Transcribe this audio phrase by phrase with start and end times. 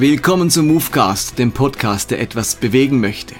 [0.00, 3.34] Willkommen zum Movecast, dem Podcast, der etwas bewegen möchte.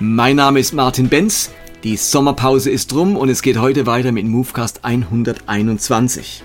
[0.00, 1.50] Mein Name ist Martin Benz,
[1.82, 6.42] die Sommerpause ist rum und es geht heute weiter mit Movecast 121.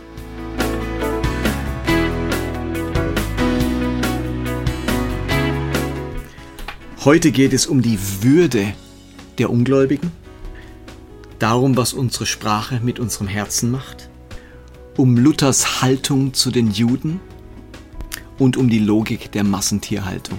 [7.06, 8.74] Heute geht es um die Würde
[9.38, 10.12] der Ungläubigen
[11.40, 14.10] darum, was unsere Sprache mit unserem Herzen macht,
[14.98, 17.20] um Luthers Haltung zu den Juden
[18.38, 20.38] und um die Logik der Massentierhaltung.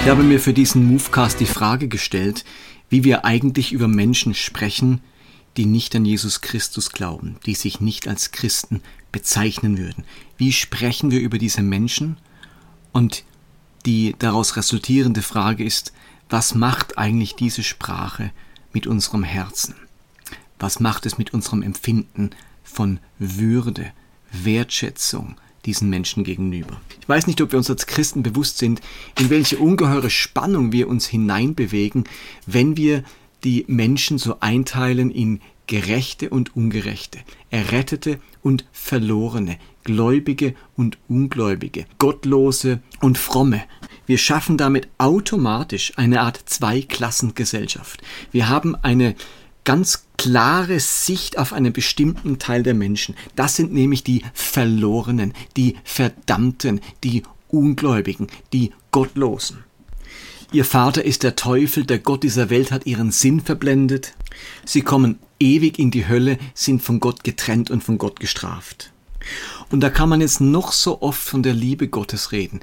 [0.00, 2.44] Ich habe mir für diesen Movecast die Frage gestellt,
[2.88, 5.02] wie wir eigentlich über Menschen sprechen,
[5.58, 10.04] die nicht an Jesus Christus glauben, die sich nicht als Christen bezeichnen würden.
[10.36, 12.16] Wie sprechen wir über diese Menschen?
[12.92, 13.24] Und
[13.84, 15.92] die daraus resultierende Frage ist,
[16.30, 18.30] was macht eigentlich diese Sprache
[18.72, 19.74] mit unserem Herzen?
[20.60, 22.30] Was macht es mit unserem Empfinden
[22.62, 23.90] von Würde,
[24.30, 26.80] Wertschätzung diesen Menschen gegenüber?
[27.00, 28.80] Ich weiß nicht, ob wir uns als Christen bewusst sind,
[29.18, 32.04] in welche ungeheure Spannung wir uns hineinbewegen,
[32.46, 33.02] wenn wir
[33.44, 37.18] die Menschen so einteilen in Gerechte und Ungerechte,
[37.50, 43.62] Errettete und Verlorene, Gläubige und Ungläubige, Gottlose und Fromme.
[44.06, 48.02] Wir schaffen damit automatisch eine Art Zweiklassengesellschaft.
[48.32, 49.14] Wir haben eine
[49.64, 53.14] ganz klare Sicht auf einen bestimmten Teil der Menschen.
[53.36, 59.67] Das sind nämlich die Verlorenen, die Verdammten, die Ungläubigen, die Gottlosen.
[60.50, 64.14] Ihr Vater ist der Teufel, der Gott dieser Welt hat ihren Sinn verblendet.
[64.64, 68.90] Sie kommen ewig in die Hölle, sind von Gott getrennt und von Gott gestraft.
[69.70, 72.60] Und da kann man jetzt noch so oft von der Liebe Gottes reden.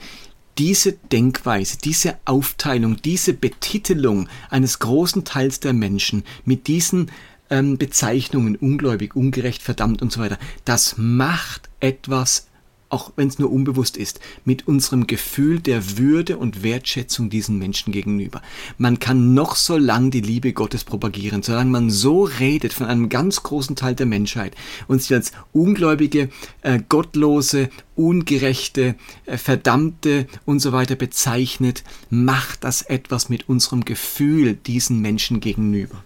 [0.58, 7.12] Diese Denkweise, diese Aufteilung, diese Betitelung eines großen Teils der Menschen mit diesen
[7.52, 12.48] ähm, Bezeichnungen, ungläubig, ungerecht, verdammt und so weiter, das macht etwas
[12.90, 17.92] auch wenn es nur unbewusst ist, mit unserem Gefühl der Würde und Wertschätzung diesen Menschen
[17.92, 18.42] gegenüber.
[18.78, 23.10] Man kann noch so lang die Liebe Gottes propagieren, solange man so redet von einem
[23.10, 24.56] ganz großen Teil der Menschheit
[24.88, 26.30] und sich als ungläubige,
[26.62, 34.54] äh, gottlose, ungerechte, äh, verdammte und so weiter bezeichnet, macht das etwas mit unserem Gefühl
[34.54, 36.04] diesen Menschen gegenüber.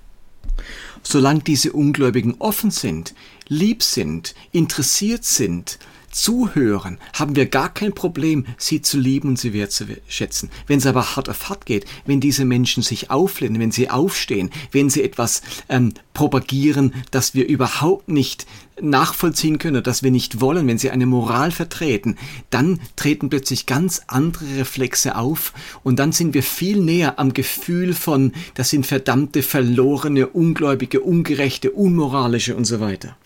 [1.03, 3.13] Solange diese Ungläubigen offen sind,
[3.47, 5.79] lieb sind, interessiert sind,
[6.11, 10.49] zuhören, haben wir gar kein Problem, sie zu lieben und sie wertzuschätzen.
[10.67, 14.49] Wenn es aber hart auf hart geht, wenn diese Menschen sich auflehnen, wenn sie aufstehen,
[14.71, 18.45] wenn sie etwas ähm, propagieren, das wir überhaupt nicht
[18.81, 22.17] nachvollziehen können, dass wir nicht wollen, wenn sie eine Moral vertreten,
[22.49, 25.53] dann treten plötzlich ganz andere Reflexe auf
[25.83, 31.71] und dann sind wir viel näher am Gefühl von, das sind verdammte, verlorene, ungläubige, ungerechte,
[31.71, 33.17] unmoralische und so weiter.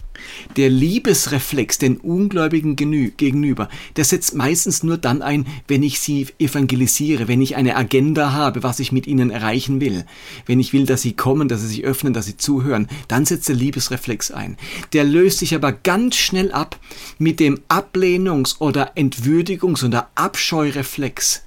[0.55, 7.27] Der Liebesreflex den Ungläubigen gegenüber, der setzt meistens nur dann ein, wenn ich sie evangelisiere,
[7.27, 10.05] wenn ich eine Agenda habe, was ich mit ihnen erreichen will.
[10.45, 13.49] Wenn ich will, dass sie kommen, dass sie sich öffnen, dass sie zuhören, dann setzt
[13.49, 14.57] der Liebesreflex ein.
[14.93, 16.79] Der löst sich aber ganz schnell ab
[17.17, 21.43] mit dem Ablehnungs- oder Entwürdigungs- oder Abscheureflex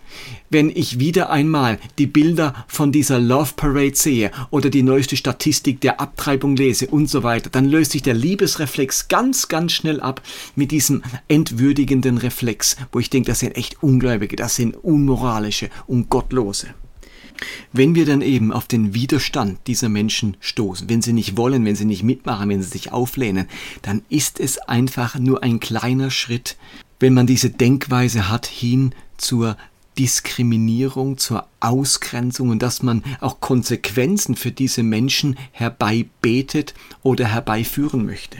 [0.50, 5.80] wenn ich wieder einmal die Bilder von dieser Love Parade sehe oder die neueste Statistik
[5.80, 10.22] der Abtreibung lese und so weiter, dann löst sich der Liebesreflex ganz, ganz schnell ab
[10.54, 16.08] mit diesem entwürdigenden Reflex, wo ich denke, das sind echt Ungläubige, das sind unmoralische und
[16.10, 16.68] Gottlose.
[17.72, 21.76] Wenn wir dann eben auf den Widerstand dieser Menschen stoßen, wenn sie nicht wollen, wenn
[21.76, 23.46] sie nicht mitmachen, wenn sie sich auflehnen,
[23.82, 26.56] dann ist es einfach nur ein kleiner Schritt,
[26.98, 29.56] wenn man diese Denkweise hat, hin zur
[29.98, 38.38] Diskriminierung, zur Ausgrenzung und dass man auch Konsequenzen für diese Menschen herbeibetet oder herbeiführen möchte.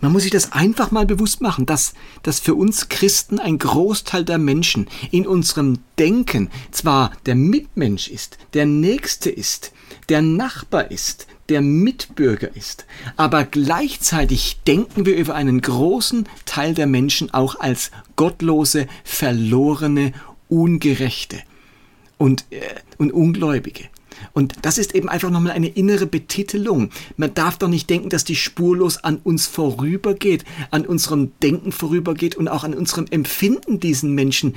[0.00, 4.24] Man muss sich das einfach mal bewusst machen, dass, dass für uns Christen ein Großteil
[4.24, 9.72] der Menschen in unserem Denken zwar der Mitmensch ist, der Nächste ist,
[10.08, 12.86] der Nachbar ist, der Mitbürger ist,
[13.16, 20.12] aber gleichzeitig denken wir über einen großen Teil der Menschen auch als gottlose, verlorene
[20.50, 21.38] Ungerechte
[22.18, 22.60] und, äh,
[22.98, 23.84] und Ungläubige.
[24.32, 26.90] Und das ist eben einfach nochmal eine innere Betitelung.
[27.16, 32.36] Man darf doch nicht denken, dass die spurlos an uns vorübergeht, an unserem Denken vorübergeht
[32.36, 34.56] und auch an unserem Empfinden diesen Menschen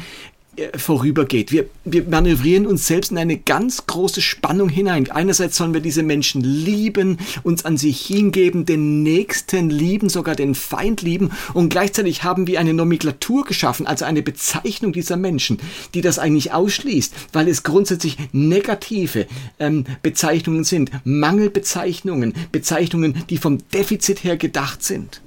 [0.75, 1.51] vorübergeht.
[1.51, 5.09] Wir, wir manövrieren uns selbst in eine ganz große Spannung hinein.
[5.09, 10.53] Einerseits sollen wir diese Menschen lieben, uns an sie hingeben, den Nächsten lieben, sogar den
[10.53, 15.57] Feind lieben und gleichzeitig haben wir eine Nomenklatur geschaffen, also eine Bezeichnung dieser Menschen,
[15.93, 19.25] die das eigentlich ausschließt, weil es grundsätzlich negative
[19.59, 25.21] ähm, Bezeichnungen sind, Mangelbezeichnungen, Bezeichnungen, die vom Defizit her gedacht sind.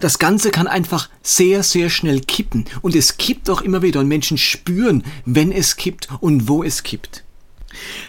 [0.00, 2.64] Das Ganze kann einfach sehr, sehr schnell kippen.
[2.82, 4.00] Und es kippt auch immer wieder.
[4.00, 7.22] Und Menschen spüren, wenn es kippt und wo es kippt.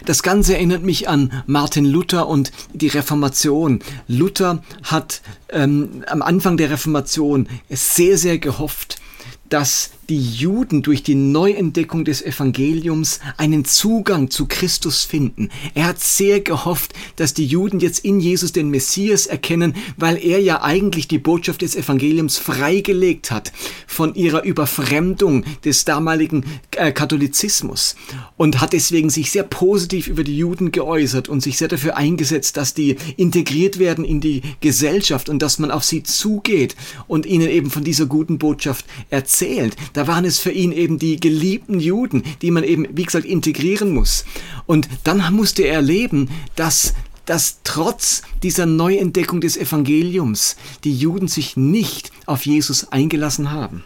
[0.05, 3.79] Das Ganze erinnert mich an Martin Luther und die Reformation.
[4.07, 8.99] Luther hat ähm, am Anfang der Reformation sehr, sehr gehofft,
[9.49, 15.47] dass die Juden durch die Neuentdeckung des Evangeliums einen Zugang zu Christus finden.
[15.73, 20.41] Er hat sehr gehofft, dass die Juden jetzt in Jesus den Messias erkennen, weil er
[20.41, 23.53] ja eigentlich die Botschaft des Evangeliums freigelegt hat
[23.87, 26.43] von ihrer Überfremdung des damaligen
[26.75, 27.95] äh, Katholizismus
[28.35, 32.57] und hat deswegen sich sehr positiv über die Juden geäußert und sich sehr dafür eingesetzt,
[32.57, 36.75] dass die integriert werden in die Gesellschaft und dass man auf sie zugeht
[37.07, 39.77] und ihnen eben von dieser guten Botschaft erzählt.
[39.93, 43.94] Da waren es für ihn eben die geliebten Juden, die man eben, wie gesagt, integrieren
[43.94, 44.25] muss.
[44.65, 46.94] Und dann musste er erleben, dass
[47.25, 53.83] dass trotz dieser Neuentdeckung des Evangeliums die Juden sich nicht auf Jesus eingelassen haben.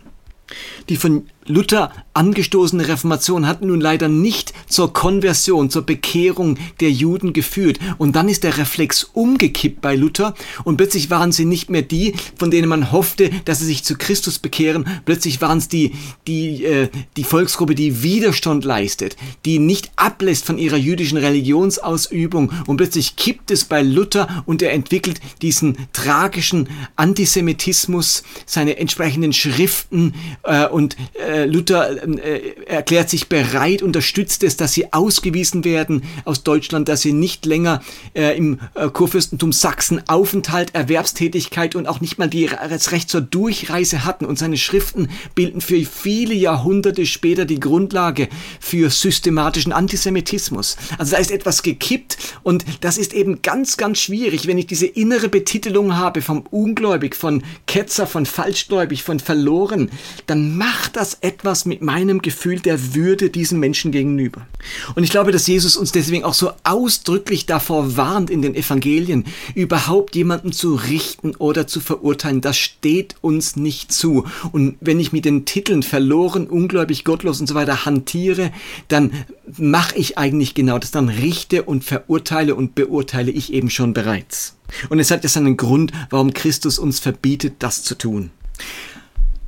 [0.89, 7.33] Die von Luther angestoßene Reformation hat nun leider nicht zur Konversion, zur Bekehrung der Juden
[7.33, 7.77] geführt.
[7.97, 10.33] Und dann ist der Reflex umgekippt bei Luther
[10.63, 13.95] und plötzlich waren sie nicht mehr die, von denen man hoffte, dass sie sich zu
[13.95, 14.87] Christus bekehren.
[15.05, 15.91] Plötzlich waren es die,
[16.25, 19.15] die, äh, die Volksgruppe, die Widerstand leistet,
[19.45, 22.51] die nicht ablässt von ihrer jüdischen Religionsausübung.
[22.65, 30.15] Und plötzlich kippt es bei Luther und er entwickelt diesen tragischen Antisemitismus, seine entsprechenden Schriften
[30.43, 36.03] äh, und äh, äh, Luther äh, erklärt sich bereit, unterstützt es, dass sie ausgewiesen werden
[36.23, 37.81] aus Deutschland, dass sie nicht länger
[38.13, 43.21] äh, im äh, Kurfürstentum Sachsen Aufenthalt, Erwerbstätigkeit und auch nicht mal die, das Recht zur
[43.21, 44.25] Durchreise hatten.
[44.25, 48.29] Und seine Schriften bilden für viele Jahrhunderte später die Grundlage
[48.61, 50.77] für systematischen Antisemitismus.
[50.97, 54.85] Also da ist etwas gekippt und das ist eben ganz, ganz schwierig, wenn ich diese
[54.85, 59.89] innere Betitelung habe vom Ungläubig, von Ketzer, von Falschgläubig, von Verloren,
[60.27, 64.45] dann macht das etwas mit meinem Gefühl der Würde diesem Menschen gegenüber.
[64.93, 69.25] Und ich glaube, dass Jesus uns deswegen auch so ausdrücklich davor warnt in den Evangelien,
[69.55, 72.41] überhaupt jemanden zu richten oder zu verurteilen.
[72.41, 74.25] Das steht uns nicht zu.
[74.51, 78.51] Und wenn ich mit den Titeln verloren, ungläubig, gottlos und so weiter hantiere,
[78.87, 79.11] dann
[79.57, 80.91] mache ich eigentlich genau das.
[80.91, 84.57] Dann richte und verurteile und beurteile ich eben schon bereits.
[84.89, 88.29] Und es hat ja seinen Grund, warum Christus uns verbietet, das zu tun.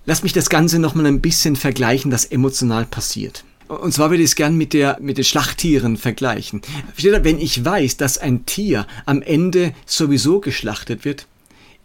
[0.09, 3.43] Lass mich das Ganze nochmal ein bisschen vergleichen, das emotional passiert.
[3.67, 6.61] Und zwar würde ich es gern mit, der, mit den Schlachttieren vergleichen.
[6.95, 11.27] Wenn ich weiß, dass ein Tier am Ende sowieso geschlachtet wird,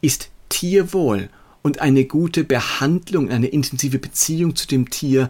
[0.03, 1.31] ist Tierwohl
[1.63, 5.29] und eine gute Behandlung, eine intensive Beziehung zu dem Tier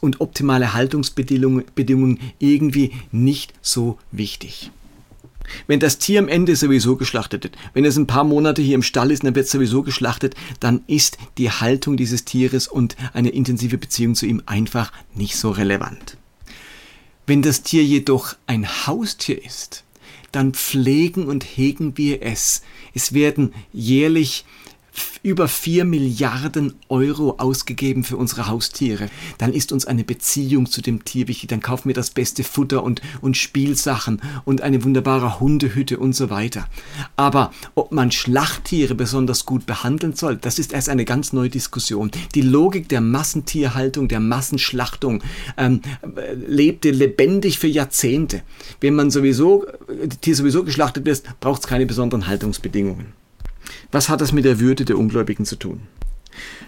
[0.00, 4.70] und optimale Haltungsbedingungen irgendwie nicht so wichtig.
[5.66, 8.82] Wenn das Tier am Ende sowieso geschlachtet wird, wenn es ein paar Monate hier im
[8.82, 13.30] Stall ist, dann wird es sowieso geschlachtet, dann ist die Haltung dieses Tieres und eine
[13.30, 16.16] intensive Beziehung zu ihm einfach nicht so relevant.
[17.26, 19.84] Wenn das Tier jedoch ein Haustier ist,
[20.32, 22.62] dann pflegen und hegen wir es.
[22.94, 24.44] Es werden jährlich
[25.22, 29.10] über 4 Milliarden Euro ausgegeben für unsere Haustiere.
[29.38, 31.48] Dann ist uns eine Beziehung zu dem Tier wichtig.
[31.48, 36.30] Dann kaufen wir das beste Futter und, und Spielsachen und eine wunderbare Hundehütte und so
[36.30, 36.66] weiter.
[37.16, 42.10] Aber ob man Schlachttiere besonders gut behandeln soll, das ist erst eine ganz neue Diskussion.
[42.34, 45.22] Die Logik der Massentierhaltung, der Massenschlachtung
[45.56, 45.82] ähm,
[46.46, 48.42] lebte lebendig für Jahrzehnte.
[48.80, 49.66] Wenn man sowieso,
[50.20, 53.19] Tier sowieso geschlachtet wird, braucht es keine besonderen Haltungsbedingungen.
[53.92, 55.82] Was hat das mit der Würde der Ungläubigen zu tun?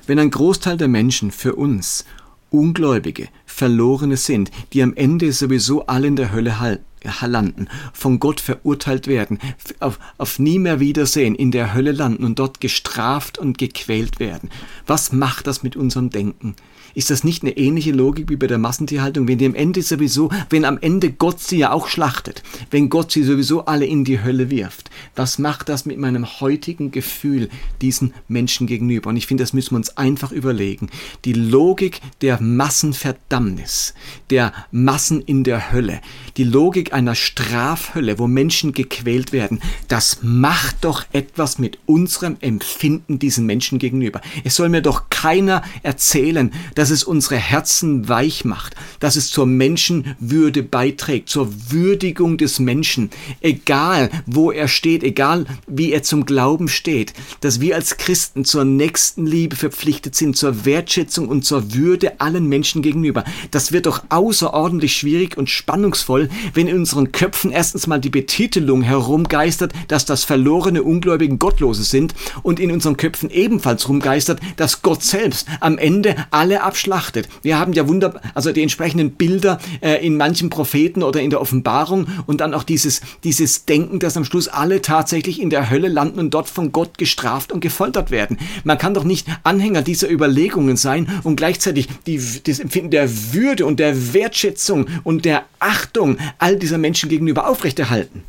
[0.07, 2.05] Wenn ein Großteil der Menschen für uns
[2.51, 6.81] Ungläubige, Verlorene sind, die am Ende sowieso alle in der Hölle
[7.23, 9.39] landen, von Gott verurteilt werden,
[9.81, 14.51] auf, auf nie mehr Wiedersehen in der Hölle landen und dort gestraft und gequält werden.
[14.87, 16.55] Was macht das mit unserem Denken?
[16.95, 20.31] Ist das nicht eine ähnliche Logik wie bei der Massentierhaltung, wenn die am Ende sowieso,
[20.51, 24.23] wenn am Ende Gott sie ja auch schlachtet, wenn Gott sie sowieso alle in die
[24.23, 27.49] Hölle wirft, Was macht das mit meinem heutigen Gefühl
[27.81, 29.11] diesen Menschen gegenüber?
[29.11, 30.89] Und ich finde, das müssen wir uns einfach überlegen.
[31.25, 33.95] Die Logik der Massenverdammnis,
[34.31, 36.01] der Massen in der Hölle,
[36.37, 43.19] die Logik einer Strafhölle, wo Menschen gequält werden, das macht doch etwas mit unserem Empfinden
[43.19, 44.21] diesen Menschen gegenüber.
[44.45, 49.47] Es soll mir doch keiner erzählen, dass es unsere Herzen weich macht, dass es zur
[49.47, 53.11] Menschenwürde beiträgt, zur Würdigung des Menschen,
[53.41, 58.65] egal wo er steht, egal wie er zum Glauben steht, dass wir als Christen zur
[58.65, 63.25] nächsten Liebe verpflichtet sind, zur Wertschätzung und zur Würde allen Menschen gegenüber.
[63.51, 68.83] Das wird doch außerordentlich schwierig und spannungsvoll, wenn in unseren Köpfen erstens mal die Betitelung
[68.83, 75.03] herumgeistert, dass das verlorene Ungläubigen Gottlose sind und in unseren Köpfen ebenfalls rumgeistert, dass Gott
[75.03, 77.29] selbst am Ende alle abschlachtet.
[77.43, 81.43] Wir haben ja wunderbar, also die entsprechenden Bilder äh, in manchen Propheten oder in der
[81.43, 85.88] Offenbarung und dann auch dieses, dieses Denken, dass am Schluss alle tatsächlich in der Hölle
[85.88, 88.38] landen und dort von Gott gestraft und gefoltert werden.
[88.64, 93.67] Man kann doch nicht Anhänger dieser Überlegungen sein und gleichzeitig die, das Empfinden der Würde
[93.67, 98.23] und der Wertschätzung und der Achtung all dieser Menschen gegenüber aufrechterhalten.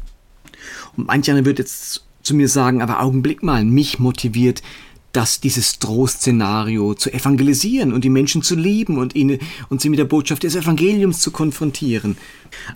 [0.98, 4.62] Und manch einer wird jetzt zu mir sagen, aber Augenblick mal, mich motiviert
[5.14, 9.40] dass dieses Drohszenario zu evangelisieren und die Menschen zu lieben und ihnen
[9.70, 12.18] und sie mit der Botschaft des Evangeliums zu konfrontieren.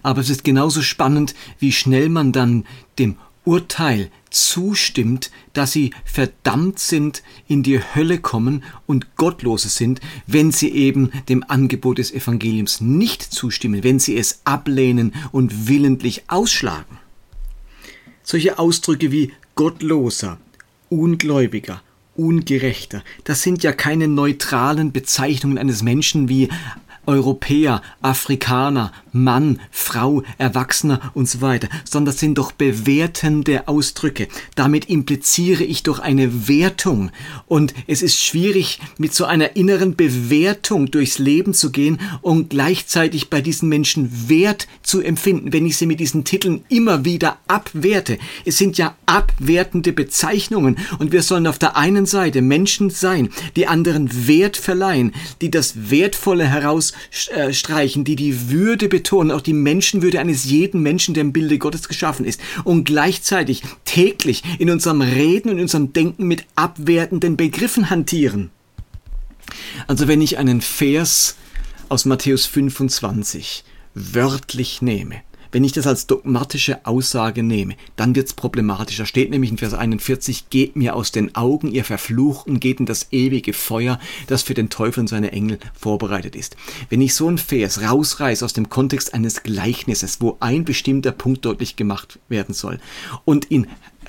[0.03, 2.65] Aber es ist genauso spannend, wie schnell man dann
[2.99, 10.51] dem Urteil zustimmt, dass sie verdammt sind, in die Hölle kommen und Gottlose sind, wenn
[10.51, 16.97] sie eben dem Angebot des Evangeliums nicht zustimmen, wenn sie es ablehnen und willentlich ausschlagen.
[18.21, 20.37] Solche Ausdrücke wie Gottloser,
[20.89, 21.81] Ungläubiger,
[22.17, 26.49] Ungerechter, das sind ja keine neutralen Bezeichnungen eines Menschen wie
[27.07, 34.27] Europäer, Afrikaner, Mann, Frau, Erwachsener und so weiter, sondern das sind doch bewertende Ausdrücke.
[34.55, 37.11] Damit impliziere ich doch eine Wertung.
[37.47, 43.29] Und es ist schwierig, mit so einer inneren Bewertung durchs Leben zu gehen und gleichzeitig
[43.29, 48.19] bei diesen Menschen Wert zu empfinden, wenn ich sie mit diesen Titeln immer wieder abwerte.
[48.45, 53.67] Es sind ja abwertende Bezeichnungen und wir sollen auf der einen Seite Menschen sein, die
[53.67, 56.45] anderen Wert verleihen, die das Wertvolle
[57.29, 61.57] herausstreichen, die die Würde betonen, betonen, auch die Menschenwürde eines jeden Menschen, der im Bilde
[61.57, 62.41] Gottes geschaffen ist.
[62.63, 68.49] Und gleichzeitig täglich in unserem Reden und in unserem Denken mit abwertenden Begriffen hantieren.
[69.87, 71.35] Also wenn ich einen Vers
[71.89, 73.63] aus Matthäus 25
[73.93, 75.21] wörtlich nehme,
[75.57, 78.97] wenn ich das als dogmatische Aussage nehme, dann wird es problematisch.
[78.97, 82.85] Da steht nämlich in Vers 41, geht mir aus den Augen, ihr Verfluchten, geht in
[82.85, 86.57] das ewige Feuer, das für den Teufel und seine Engel vorbereitet ist.
[86.91, 91.43] Wenn ich so einen Vers rausreiße aus dem Kontext eines Gleichnisses, wo ein bestimmter Punkt
[91.43, 92.79] deutlich gemacht werden soll
[93.25, 93.65] und ihn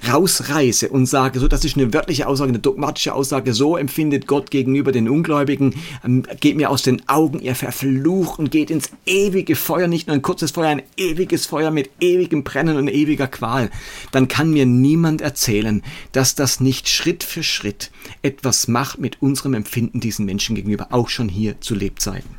[0.07, 4.50] rausreiße und sage, so das ist eine wörtliche Aussage, eine dogmatische Aussage, so empfindet Gott
[4.50, 5.75] gegenüber den Ungläubigen,
[6.05, 10.23] ähm, geht mir aus den Augen, ihr Verfluchten, geht ins ewige Feuer, nicht nur ein
[10.23, 13.71] kurzes Feuer, ein ewiges Feuer mit ewigem Brennen und ewiger Qual,
[14.12, 17.90] dann kann mir niemand erzählen, dass das nicht Schritt für Schritt
[18.23, 22.38] etwas macht mit unserem Empfinden diesen Menschen gegenüber, auch schon hier zu Lebzeiten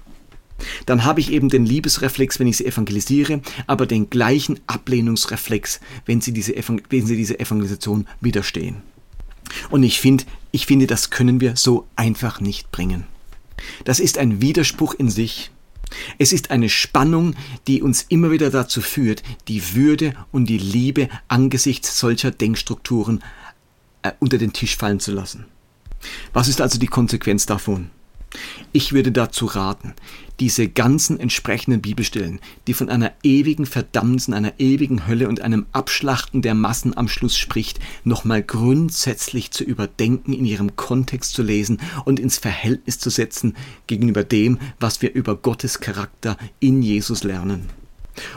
[0.86, 6.22] dann habe ich eben den Liebesreflex, wenn ich sie evangelisiere, aber den gleichen Ablehnungsreflex, wenn
[6.22, 6.54] sie diese,
[6.90, 8.82] wenn sie diese Evangelisation widerstehen.
[9.70, 13.06] Und ich finde, ich finde, das können wir so einfach nicht bringen.
[13.84, 15.52] Das ist ein Widerspruch in sich.
[16.18, 17.36] Es ist eine Spannung,
[17.68, 23.24] die uns immer wieder dazu führt, die Würde und die Liebe angesichts solcher Denkstrukturen
[24.04, 25.46] äh, unter den Tisch fallen zu lassen.
[26.32, 27.90] Was ist also die Konsequenz davon?
[28.72, 29.94] Ich würde dazu raten,
[30.40, 36.42] diese ganzen entsprechenden Bibelstellen, die von einer ewigen Verdammnis, einer ewigen Hölle und einem Abschlachten
[36.42, 42.20] der Massen am Schluss spricht, nochmal grundsätzlich zu überdenken, in ihrem Kontext zu lesen und
[42.20, 43.56] ins Verhältnis zu setzen
[43.88, 47.79] gegenüber dem, was wir über Gottes Charakter in Jesus lernen.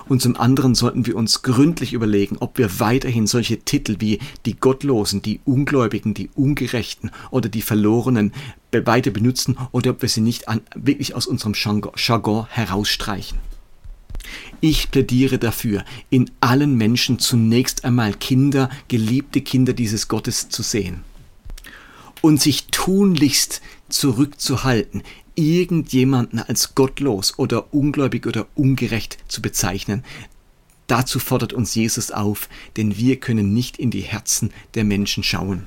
[0.08, 4.56] Und zum anderen sollten wir uns gründlich überlegen, ob wir weiterhin solche Titel wie die
[4.56, 8.32] Gottlosen, die Ungläubigen, die Ungerechten oder die Verlorenen
[8.72, 13.38] weiter benutzen oder ob wir sie nicht an, wirklich aus unserem Jargon herausstreichen.
[14.60, 21.02] Ich plädiere dafür, in allen Menschen zunächst einmal Kinder, geliebte Kinder dieses Gottes zu sehen
[22.20, 25.02] und sich tunlichst zurückzuhalten,
[25.34, 30.04] irgendjemanden als gottlos oder ungläubig oder ungerecht zu bezeichnen.
[30.86, 35.66] Dazu fordert uns Jesus auf, denn wir können nicht in die Herzen der Menschen schauen.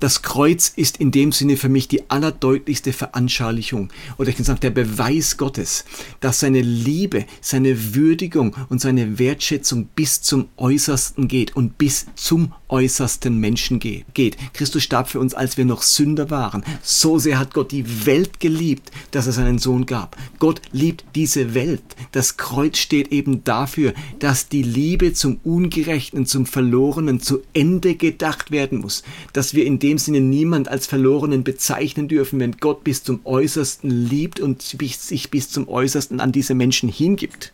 [0.00, 4.60] Das Kreuz ist in dem Sinne für mich die allerdeutlichste Veranschaulichung oder ich kann sagen
[4.60, 5.84] der Beweis Gottes,
[6.20, 12.52] dass seine Liebe, seine Würdigung und seine Wertschätzung bis zum Äußersten geht und bis zum
[12.68, 14.36] äußersten Menschen geht.
[14.54, 16.64] Christus starb für uns, als wir noch Sünder waren.
[16.82, 20.16] So sehr hat Gott die Welt geliebt, dass er seinen Sohn gab.
[20.38, 21.82] Gott liebt diese Welt.
[22.12, 28.50] Das Kreuz steht eben dafür, dass die Liebe zum Ungerechten, zum Verlorenen zu Ende gedacht
[28.50, 29.02] werden muss.
[29.34, 33.90] Dass wir in dem Sinne niemand als Verlorenen bezeichnen dürfen, wenn Gott bis zum Äußersten
[33.90, 37.52] liebt und sich bis zum Äußersten an diese Menschen hingibt.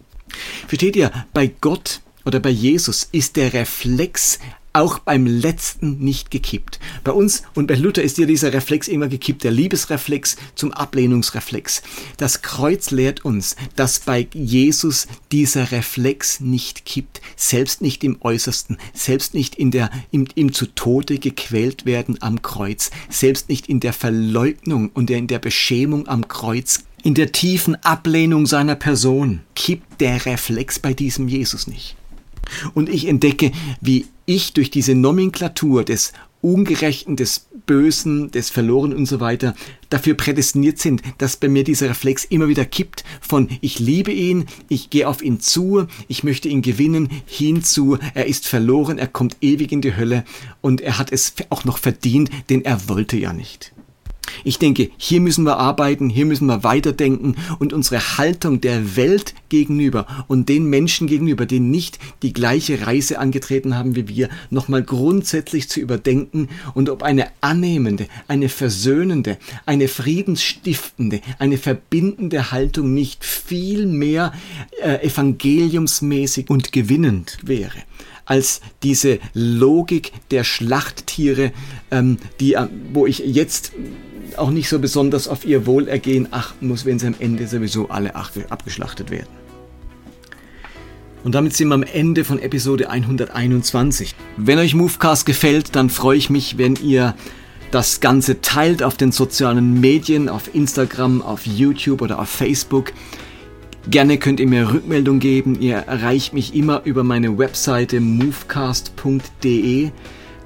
[0.67, 4.39] Versteht ihr, bei Gott oder bei Jesus ist der Reflex
[4.79, 6.79] auch beim letzten nicht gekippt.
[7.05, 11.83] Bei uns und bei Luther ist ja dieser Reflex immer gekippt, der Liebesreflex zum Ablehnungsreflex.
[12.17, 18.79] Das Kreuz lehrt uns, dass bei Jesus dieser Reflex nicht kippt, selbst nicht im Äußersten,
[18.95, 23.81] selbst nicht in der, im, im zu Tode gequält werden am Kreuz, selbst nicht in
[23.81, 30.01] der Verleugnung und in der Beschämung am Kreuz in der tiefen Ablehnung seiner Person kippt
[30.01, 31.98] der Reflex bei diesem Jesus nicht.
[32.75, 39.07] Und ich entdecke, wie ich durch diese Nomenklatur des Ungerechten, des Bösen, des Verloren und
[39.07, 39.55] so weiter
[39.91, 44.47] dafür prädestiniert sind, dass bei mir dieser Reflex immer wieder kippt von ich liebe ihn,
[44.69, 49.37] ich gehe auf ihn zu, ich möchte ihn gewinnen, hinzu, er ist verloren, er kommt
[49.41, 50.25] ewig in die Hölle
[50.61, 53.73] und er hat es auch noch verdient, denn er wollte ja nicht.
[54.45, 59.35] Ich denke, hier müssen wir arbeiten, hier müssen wir weiterdenken und unsere Haltung der Welt
[59.49, 64.83] gegenüber und den Menschen gegenüber, die nicht die gleiche Reise angetreten haben wie wir, nochmal
[64.83, 73.25] grundsätzlich zu überdenken und ob eine annehmende, eine versöhnende, eine friedensstiftende, eine verbindende Haltung nicht
[73.25, 74.33] viel mehr
[74.83, 77.79] äh, evangeliumsmäßig und gewinnend wäre
[78.29, 81.53] als diese Logik der Schlachttiere,
[81.91, 83.25] ähm, die, äh, wo ich
[84.39, 88.15] auch nicht so besonders auf ihr Wohlergehen achten muss, wenn sie am Ende sowieso alle
[88.15, 89.29] abgeschlachtet werden.
[91.25, 94.15] Und damit sind wir am Ende von Episode 121.
[94.37, 97.15] Wenn euch Movecast gefällt, dann freue ich mich, wenn ihr
[97.71, 102.93] das Ganze teilt auf den sozialen Medien, auf Instagram, auf YouTube oder auf Facebook.
[103.91, 105.61] Gerne könnt ihr mir Rückmeldung geben.
[105.61, 109.91] Ihr erreicht mich immer über meine Webseite movecast.de.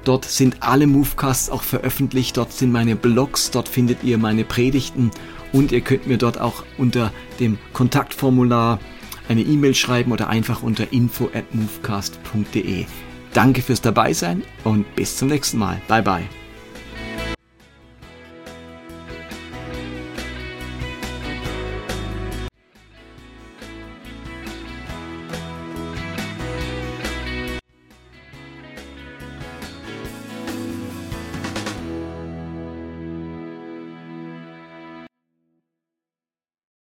[0.03, 5.11] Dort sind alle Movecasts auch veröffentlicht, dort sind meine Blogs, dort findet ihr meine Predigten
[5.53, 8.79] und ihr könnt mir dort auch unter dem Kontaktformular
[9.29, 12.85] eine E-Mail schreiben oder einfach unter info at movecast.de.
[13.33, 15.81] Danke fürs Dabeisein und bis zum nächsten Mal.
[15.87, 16.42] Bye bye.